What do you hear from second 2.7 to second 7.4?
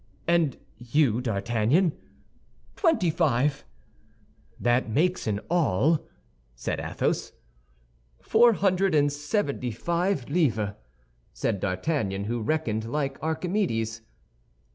"Twenty five." "That makes in all?" said Athos.